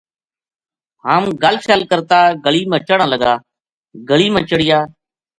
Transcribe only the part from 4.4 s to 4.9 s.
چڑھیا